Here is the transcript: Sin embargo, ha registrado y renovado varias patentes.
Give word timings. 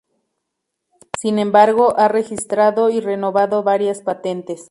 Sin 1.19 1.37
embargo, 1.37 1.93
ha 1.95 2.07
registrado 2.07 2.89
y 2.89 2.99
renovado 3.01 3.61
varias 3.61 4.01
patentes. 4.01 4.59